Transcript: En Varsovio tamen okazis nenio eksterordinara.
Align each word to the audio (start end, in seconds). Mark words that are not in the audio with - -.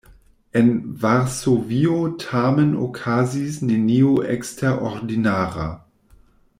En 0.59 0.71
Varsovio 1.03 1.97
tamen 2.23 2.73
okazis 2.85 3.61
nenio 3.69 4.15
eksterordinara. 4.37 5.69